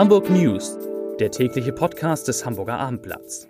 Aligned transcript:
Hamburg 0.00 0.30
News, 0.30 0.78
der 1.18 1.30
tägliche 1.30 1.74
Podcast 1.74 2.26
des 2.26 2.46
Hamburger 2.46 2.78
Abendblatts. 2.78 3.46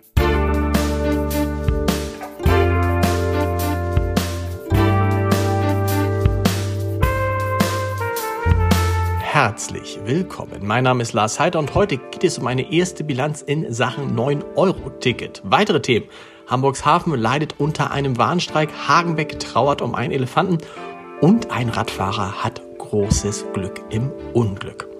Herzlich 9.21 10.01
willkommen. 10.03 10.67
Mein 10.67 10.83
Name 10.83 11.03
ist 11.03 11.13
Lars 11.13 11.39
Heider 11.39 11.57
und 11.57 11.73
heute 11.73 11.95
geht 11.95 12.25
es 12.25 12.37
um 12.37 12.47
eine 12.47 12.69
erste 12.69 13.05
Bilanz 13.05 13.41
in 13.41 13.71
Sachen 13.71 14.19
9-Euro-Ticket. 14.19 15.41
Weitere 15.45 15.81
Themen. 15.81 16.09
Hamburgs 16.47 16.83
Hafen 16.83 17.17
leidet 17.17 17.61
unter 17.61 17.91
einem 17.91 18.17
Warnstreik, 18.17 18.73
Hagenbeck 18.89 19.39
trauert 19.39 19.81
um 19.81 19.95
einen 19.95 20.11
Elefanten 20.11 20.57
und 21.21 21.49
ein 21.49 21.69
Radfahrer 21.69 22.43
hat 22.43 22.61
großes 22.77 23.45
Glück 23.53 23.79
im 23.89 24.11
Unglück. 24.33 24.90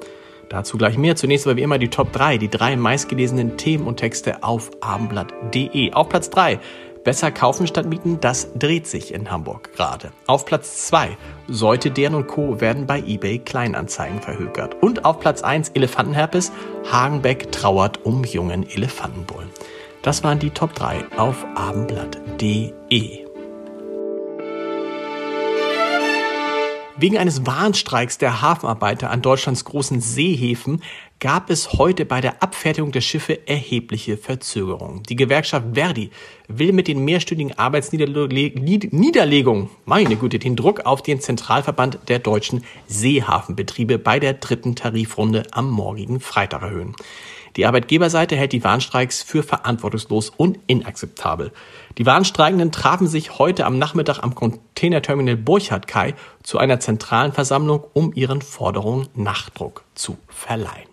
Dazu 0.52 0.78
gleich 0.78 0.98
mehr. 0.98 1.16
Zunächst 1.16 1.48
aber 1.48 1.55
wie 1.55 1.62
immer 1.62 1.78
die 1.78 1.88
Top 1.88 2.12
3, 2.12 2.38
die 2.38 2.50
drei 2.50 2.76
meistgelesenen 2.76 3.55
Themen 3.55 3.88
und 3.88 3.98
Texte 3.98 4.44
auf 4.44 4.70
abendblatt.de. 4.82 5.94
Auf 5.94 6.10
Platz 6.10 6.30
3 6.30 6.60
Besser 7.04 7.32
kaufen 7.32 7.66
statt 7.66 7.88
mieten, 7.88 8.20
das 8.22 8.54
dreht 8.54 8.86
sich 8.86 9.12
in 9.12 9.32
Hamburg 9.32 9.74
gerade. 9.76 10.12
Auf 10.27 10.46
Platz 10.46 10.86
2 10.88 11.18
Seute, 11.48 11.90
Dern 11.90 12.14
und 12.14 12.27
Co. 12.27 12.62
werden 12.62 12.86
bei 12.86 13.00
eBay 13.00 13.40
Kleinanzeigen 13.40 14.22
verhökert. 14.22 14.76
Und 14.82 15.04
auf 15.04 15.20
Platz 15.20 15.41
1 15.41 15.70
Elefantenherpes, 15.70 16.52
Hagenbeck 16.91 17.52
trauert 17.52 18.05
um 18.05 18.24
jungen 18.24 18.70
Elefantenbullen. 18.70 19.49
Das 20.04 20.24
waren 20.24 20.38
die 20.38 20.52
Top 20.52 20.76
3 20.76 21.05
auf 21.18 21.44
abendblatt.de. 21.55 23.21
Wegen 27.02 27.18
eines 27.18 27.46
Warnstreiks 27.48 28.20
der 28.20 28.44
Hafenarbeiter 28.44 29.10
an 29.10 29.23
Deutschlands 29.23 29.66
großen 29.66 30.02
Seehäfen 30.02 30.84
gab 31.20 31.49
es 31.49 31.74
heute 31.74 32.05
bei 32.05 32.21
der 32.21 32.44
Abfertigung 32.44 32.91
der 32.91 33.02
Schiffe 33.02 33.48
erhebliche 33.48 34.18
Verzögerungen. 34.18 35.02
Die 35.10 35.16
Gewerkschaft 35.16 35.66
Verdi 35.74 36.12
will 36.48 36.74
mit 36.74 36.88
den 36.88 37.04
mehrstündigen 37.04 37.57
Arbeitsniederlegungen, 37.57 39.70
meine 39.85 40.16
Güte, 40.16 40.38
den 40.38 40.55
Druck 40.55 40.85
auf 40.85 41.02
den 41.02 41.20
Zentralverband 41.20 41.98
der 42.07 42.20
deutschen 42.20 42.63
Seehafenbetriebe 42.85 43.98
bei 43.98 44.20
der 44.20 44.34
dritten 44.34 44.76
Tarifrunde 44.76 45.48
am 45.49 45.72
morgigen 45.72 46.20
Freitag 46.20 46.62
erhöhen. 46.62 46.96
Die 47.55 47.66
Arbeitgeberseite 47.66 48.35
hält 48.35 48.54
die 48.54 48.63
Warnstreiks 48.63 49.24
für 49.24 49.44
verantwortungslos 49.44 50.30
und 50.30 50.60
inakzeptabel. 50.68 51.52
Die 51.98 52.05
Warnstreikenden 52.05 52.71
trafen 52.71 53.07
sich 53.07 53.40
heute 53.40 53.66
am 53.66 53.77
Nachmittag 53.77 54.20
am 54.20 54.35
Containerterminal 54.35 55.35
Burchard-Kai 55.38 56.16
zu 56.44 56.57
einer 56.57 56.79
zentralen 56.79 57.34
Versammlung, 57.34 57.84
um 57.94 58.13
ihren 58.13 58.41
Forderungen 58.41 59.07
Nachdruck 59.16 59.84
zu 59.96 60.18
verleihen. 60.27 60.90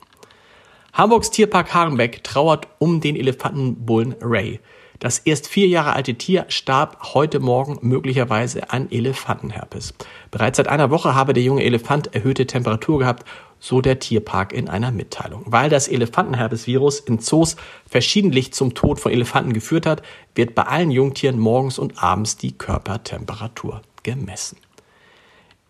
Hamburgs 0.93 1.31
Tierpark 1.31 1.73
Hagenbeck 1.75 2.25
trauert 2.25 2.67
um 2.79 3.01
den 3.01 3.15
Elefantenbullen 3.15 4.17
Ray. 4.21 4.59
Das 4.99 5.21
erst 5.21 5.47
vier 5.47 5.69
Jahre 5.69 5.93
alte 5.93 6.15
Tier 6.15 6.47
starb 6.49 7.15
heute 7.15 7.39
Morgen 7.39 7.79
möglicherweise 7.83 8.71
an 8.71 8.91
Elefantenherpes. 8.91 9.95
Bereits 10.33 10.57
seit 10.57 10.67
einer 10.67 10.91
Woche 10.91 11.15
habe 11.15 11.35
der 11.35 11.45
junge 11.45 11.63
Elefant 11.63 12.17
erhöhte 12.17 12.49
Temperatur 12.49 12.99
gehabt, 12.99 13.25
so 13.61 13.81
der 13.81 13.99
Tierpark 13.99 14.53
in 14.53 14.69
einer 14.69 14.91
Mitteilung. 14.91 15.43
Weil 15.47 15.71
das 15.71 15.89
Elefantenherpesvirus 15.89 17.01
in 17.01 17.19
Zoos 17.19 17.57
verschiedentlich 17.87 18.53
zum 18.53 18.75
Tod 18.75 19.01
von 19.01 19.13
Elefanten 19.13 19.53
geführt 19.53 19.87
hat, 19.87 20.03
wird 20.35 20.55
bei 20.55 20.63
allen 20.63 20.91
Jungtieren 20.91 21.39
morgens 21.39 21.79
und 21.79 22.03
abends 22.03 22.37
die 22.37 22.53
Körpertemperatur 22.53 23.83
gemessen. 24.03 24.59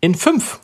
In 0.01 0.15
fünf 0.15 0.59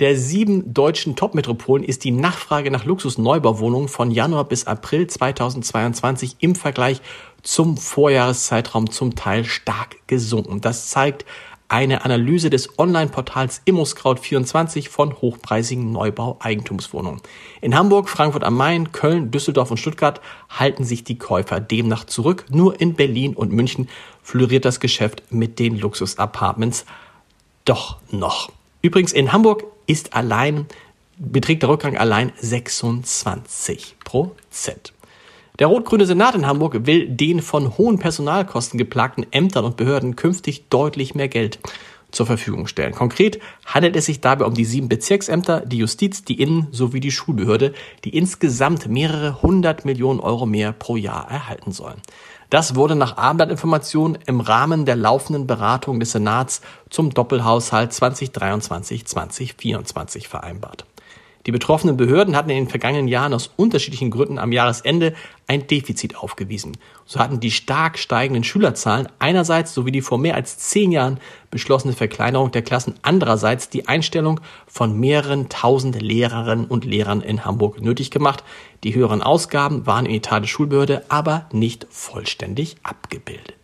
der 0.00 0.16
sieben 0.16 0.74
deutschen 0.74 1.14
Top-Metropolen 1.14 1.84
ist 1.84 2.02
die 2.02 2.10
Nachfrage 2.10 2.72
nach 2.72 2.84
Luxusneubauwohnungen 2.84 3.88
von 3.88 4.10
Januar 4.10 4.44
bis 4.44 4.66
April 4.66 5.06
2022 5.06 6.36
im 6.40 6.56
Vergleich 6.56 7.00
zum 7.44 7.76
Vorjahreszeitraum 7.76 8.90
zum 8.90 9.14
Teil 9.14 9.44
stark 9.44 9.96
gesunken. 10.08 10.60
Das 10.60 10.88
zeigt 10.88 11.24
eine 11.68 12.04
Analyse 12.04 12.50
des 12.50 12.78
Online-Portals 12.78 13.62
ImmoScout24 13.66 14.88
von 14.88 15.20
hochpreisigen 15.20 15.92
Neubau-Eigentumswohnungen. 15.92 17.20
In 17.60 17.74
Hamburg, 17.74 18.08
Frankfurt 18.08 18.44
am 18.44 18.56
Main, 18.56 18.92
Köln, 18.92 19.30
Düsseldorf 19.30 19.70
und 19.70 19.78
Stuttgart 19.78 20.20
halten 20.50 20.84
sich 20.84 21.04
die 21.04 21.18
Käufer 21.18 21.60
demnach 21.60 22.04
zurück. 22.04 22.46
Nur 22.50 22.80
in 22.80 22.94
Berlin 22.94 23.34
und 23.34 23.52
München 23.52 23.88
floriert 24.22 24.64
das 24.64 24.80
Geschäft 24.80 25.22
mit 25.30 25.58
den 25.58 25.78
Luxus-Apartments 25.78 26.84
doch 27.64 27.98
noch. 28.10 28.52
Übrigens 28.82 29.12
in 29.12 29.32
Hamburg 29.32 29.64
ist 29.86 30.14
allein, 30.14 30.66
beträgt 31.16 31.62
der 31.62 31.70
Rückgang 31.70 31.96
allein 31.96 32.32
26 32.36 33.96
Prozent. 34.04 34.92
Der 35.60 35.68
rot-grüne 35.68 36.04
Senat 36.04 36.34
in 36.34 36.48
Hamburg 36.48 36.84
will 36.86 37.08
den 37.08 37.40
von 37.40 37.78
hohen 37.78 38.00
Personalkosten 38.00 38.76
geplagten 38.76 39.24
Ämtern 39.30 39.64
und 39.64 39.76
Behörden 39.76 40.16
künftig 40.16 40.68
deutlich 40.68 41.14
mehr 41.14 41.28
Geld 41.28 41.60
zur 42.10 42.26
Verfügung 42.26 42.66
stellen. 42.66 42.92
Konkret 42.92 43.38
handelt 43.64 43.94
es 43.94 44.06
sich 44.06 44.20
dabei 44.20 44.46
um 44.46 44.54
die 44.54 44.64
sieben 44.64 44.88
Bezirksämter, 44.88 45.60
die 45.60 45.78
Justiz, 45.78 46.24
die 46.24 46.40
Innen- 46.40 46.66
sowie 46.72 46.98
die 46.98 47.12
Schulbehörde, 47.12 47.72
die 48.04 48.16
insgesamt 48.16 48.88
mehrere 48.88 49.42
hundert 49.42 49.84
Millionen 49.84 50.18
Euro 50.18 50.44
mehr 50.44 50.72
pro 50.72 50.96
Jahr 50.96 51.30
erhalten 51.30 51.70
sollen. 51.70 52.02
Das 52.50 52.74
wurde 52.74 52.96
nach 52.96 53.16
Abendblattinformationen 53.16 54.18
im 54.26 54.40
Rahmen 54.40 54.86
der 54.86 54.96
laufenden 54.96 55.46
Beratung 55.46 56.00
des 56.00 56.10
Senats 56.12 56.62
zum 56.90 57.14
Doppelhaushalt 57.14 57.92
2023-2024 57.92 60.26
vereinbart. 60.26 60.84
Die 61.46 61.52
betroffenen 61.52 61.98
Behörden 61.98 62.36
hatten 62.36 62.48
in 62.48 62.56
den 62.56 62.68
vergangenen 62.68 63.06
Jahren 63.06 63.34
aus 63.34 63.50
unterschiedlichen 63.56 64.10
Gründen 64.10 64.38
am 64.38 64.52
Jahresende 64.52 65.14
ein 65.46 65.66
Defizit 65.66 66.16
aufgewiesen. 66.16 66.76
So 67.04 67.20
hatten 67.20 67.38
die 67.38 67.50
stark 67.50 67.98
steigenden 67.98 68.44
Schülerzahlen 68.44 69.08
einerseits 69.18 69.74
sowie 69.74 69.92
die 69.92 70.00
vor 70.00 70.16
mehr 70.16 70.36
als 70.36 70.56
zehn 70.56 70.90
Jahren 70.90 71.20
beschlossene 71.50 71.92
Verkleinerung 71.92 72.50
der 72.50 72.62
Klassen 72.62 72.94
andererseits 73.02 73.68
die 73.68 73.88
Einstellung 73.88 74.40
von 74.66 74.98
mehreren 74.98 75.50
tausend 75.50 76.00
Lehrerinnen 76.00 76.66
und 76.66 76.86
Lehrern 76.86 77.20
in 77.20 77.44
Hamburg 77.44 77.80
nötig 77.80 78.10
gemacht. 78.10 78.42
Die 78.82 78.94
höheren 78.94 79.22
Ausgaben 79.22 79.86
waren 79.86 80.06
in 80.06 80.22
der 80.22 80.46
Schulbehörde 80.46 81.04
aber 81.10 81.46
nicht 81.52 81.86
vollständig 81.90 82.76
abgebildet. 82.82 83.63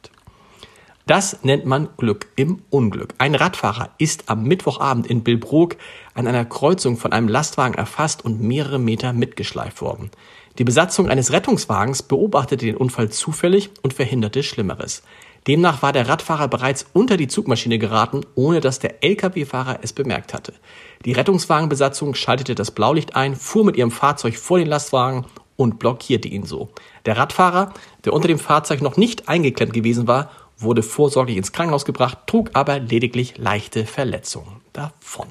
Das 1.10 1.42
nennt 1.42 1.66
man 1.66 1.88
Glück 1.96 2.28
im 2.36 2.62
Unglück. 2.70 3.14
Ein 3.18 3.34
Radfahrer 3.34 3.90
ist 3.98 4.30
am 4.30 4.44
Mittwochabend 4.44 5.08
in 5.08 5.24
Billbrook 5.24 5.74
an 6.14 6.28
einer 6.28 6.44
Kreuzung 6.44 6.96
von 6.96 7.10
einem 7.10 7.26
Lastwagen 7.26 7.74
erfasst 7.74 8.24
und 8.24 8.40
mehrere 8.40 8.78
Meter 8.78 9.12
mitgeschleift 9.12 9.82
worden. 9.82 10.12
Die 10.60 10.62
Besatzung 10.62 11.08
eines 11.08 11.32
Rettungswagens 11.32 12.04
beobachtete 12.04 12.64
den 12.64 12.76
Unfall 12.76 13.10
zufällig 13.10 13.70
und 13.82 13.92
verhinderte 13.92 14.44
Schlimmeres. 14.44 15.02
Demnach 15.48 15.82
war 15.82 15.92
der 15.92 16.08
Radfahrer 16.08 16.46
bereits 16.46 16.86
unter 16.92 17.16
die 17.16 17.26
Zugmaschine 17.26 17.80
geraten, 17.80 18.20
ohne 18.36 18.60
dass 18.60 18.78
der 18.78 19.02
Lkw-Fahrer 19.02 19.80
es 19.82 19.92
bemerkt 19.92 20.32
hatte. 20.32 20.52
Die 21.04 21.10
Rettungswagenbesatzung 21.10 22.14
schaltete 22.14 22.54
das 22.54 22.70
Blaulicht 22.70 23.16
ein, 23.16 23.34
fuhr 23.34 23.64
mit 23.64 23.76
ihrem 23.76 23.90
Fahrzeug 23.90 24.36
vor 24.36 24.60
den 24.60 24.68
Lastwagen 24.68 25.26
und 25.56 25.80
blockierte 25.80 26.28
ihn 26.28 26.44
so. 26.44 26.68
Der 27.04 27.16
Radfahrer, 27.16 27.74
der 28.04 28.12
unter 28.12 28.28
dem 28.28 28.38
Fahrzeug 28.38 28.80
noch 28.80 28.96
nicht 28.96 29.28
eingeklemmt 29.28 29.72
gewesen 29.72 30.06
war, 30.06 30.30
wurde 30.60 30.82
vorsorglich 30.82 31.36
ins 31.36 31.52
Krankenhaus 31.52 31.84
gebracht, 31.84 32.18
trug 32.26 32.50
aber 32.54 32.78
lediglich 32.78 33.38
leichte 33.38 33.86
Verletzungen 33.86 34.60
davon. 34.72 35.28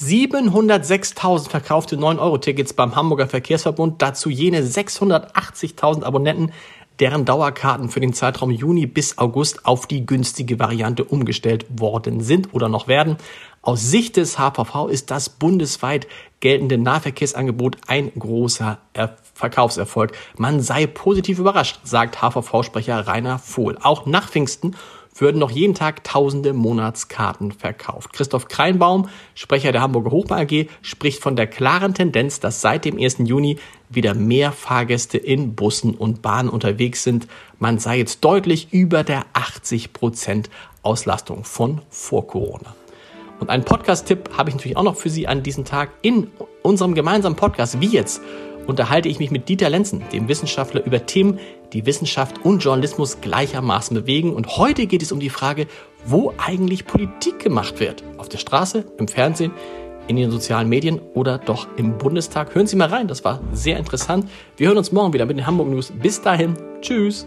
706.000 0.00 1.50
verkaufte 1.50 1.96
9-Euro-Tickets 1.96 2.72
beim 2.72 2.94
Hamburger 2.94 3.26
Verkehrsverbund, 3.26 4.00
dazu 4.00 4.30
jene 4.30 4.62
680.000 4.62 6.04
Abonnenten, 6.04 6.52
deren 7.00 7.24
Dauerkarten 7.24 7.88
für 7.88 8.00
den 8.00 8.12
Zeitraum 8.12 8.50
Juni 8.50 8.86
bis 8.86 9.18
August 9.18 9.66
auf 9.66 9.86
die 9.86 10.04
günstige 10.04 10.58
Variante 10.58 11.04
umgestellt 11.04 11.66
worden 11.70 12.20
sind 12.20 12.52
oder 12.54 12.68
noch 12.68 12.88
werden. 12.88 13.16
Aus 13.62 13.82
Sicht 13.82 14.16
des 14.16 14.38
HVV 14.38 14.88
ist 14.88 15.10
das 15.10 15.28
bundesweit 15.28 16.06
geltende 16.40 16.78
Nahverkehrsangebot 16.78 17.76
ein 17.86 18.12
großer 18.18 18.78
er 18.92 19.16
Verkaufserfolg. 19.34 20.12
Man 20.36 20.60
sei 20.60 20.86
positiv 20.86 21.38
überrascht, 21.38 21.80
sagt 21.84 22.20
HVV-Sprecher 22.20 23.06
Rainer 23.06 23.38
Vohl. 23.38 23.78
Auch 23.80 24.06
nach 24.06 24.28
Pfingsten 24.28 24.74
würden 25.20 25.38
noch 25.38 25.50
jeden 25.50 25.74
Tag 25.74 26.04
tausende 26.04 26.52
Monatskarten 26.52 27.52
verkauft. 27.52 28.12
Christoph 28.12 28.48
Kreinbaum, 28.48 29.08
Sprecher 29.34 29.72
der 29.72 29.82
Hamburger 29.82 30.10
Hochbahn 30.10 30.40
AG, 30.40 30.66
spricht 30.82 31.22
von 31.22 31.36
der 31.36 31.46
klaren 31.46 31.94
Tendenz, 31.94 32.40
dass 32.40 32.60
seit 32.60 32.84
dem 32.84 32.98
1. 32.98 33.18
Juni 33.24 33.58
wieder 33.88 34.14
mehr 34.14 34.52
Fahrgäste 34.52 35.18
in 35.18 35.54
Bussen 35.54 35.94
und 35.94 36.22
Bahnen 36.22 36.48
unterwegs 36.48 37.02
sind. 37.02 37.26
Man 37.58 37.78
sei 37.78 37.98
jetzt 37.98 38.24
deutlich 38.24 38.72
über 38.72 39.04
der 39.04 39.24
80 39.32 39.92
Prozent 39.92 40.50
Auslastung 40.82 41.44
von 41.44 41.80
vor 41.90 42.26
Corona. 42.26 42.74
Und 43.40 43.50
einen 43.50 43.64
Podcast-Tipp 43.64 44.30
habe 44.36 44.50
ich 44.50 44.56
natürlich 44.56 44.76
auch 44.76 44.82
noch 44.82 44.96
für 44.96 45.10
Sie 45.10 45.28
an 45.28 45.42
diesem 45.42 45.64
Tag. 45.64 45.90
In 46.02 46.28
unserem 46.62 46.94
gemeinsamen 46.94 47.36
Podcast, 47.36 47.80
wie 47.80 47.86
jetzt, 47.86 48.20
unterhalte 48.68 49.08
ich 49.08 49.18
mich 49.18 49.32
mit 49.32 49.48
Dieter 49.48 49.70
Lenzen, 49.70 50.04
dem 50.12 50.28
Wissenschaftler, 50.28 50.84
über 50.84 51.06
Themen, 51.06 51.40
die 51.72 51.86
Wissenschaft 51.86 52.44
und 52.44 52.62
Journalismus 52.62 53.20
gleichermaßen 53.20 53.96
bewegen. 53.96 54.34
Und 54.34 54.58
heute 54.58 54.86
geht 54.86 55.02
es 55.02 55.10
um 55.10 55.18
die 55.18 55.30
Frage, 55.30 55.66
wo 56.04 56.34
eigentlich 56.36 56.86
Politik 56.86 57.40
gemacht 57.40 57.80
wird. 57.80 58.04
Auf 58.18 58.28
der 58.28 58.38
Straße, 58.38 58.84
im 58.98 59.08
Fernsehen, 59.08 59.52
in 60.06 60.16
den 60.16 60.30
sozialen 60.30 60.68
Medien 60.68 61.00
oder 61.14 61.38
doch 61.38 61.66
im 61.76 61.98
Bundestag. 61.98 62.54
Hören 62.54 62.66
Sie 62.66 62.76
mal 62.76 62.88
rein, 62.88 63.08
das 63.08 63.24
war 63.24 63.40
sehr 63.52 63.78
interessant. 63.78 64.28
Wir 64.56 64.68
hören 64.68 64.78
uns 64.78 64.92
morgen 64.92 65.12
wieder 65.12 65.26
mit 65.26 65.38
den 65.38 65.46
Hamburg 65.46 65.68
News. 65.68 65.90
Bis 65.90 66.20
dahin, 66.20 66.54
tschüss. 66.80 67.26